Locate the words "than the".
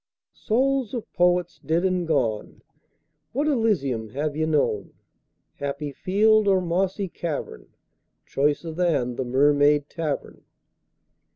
8.71-9.23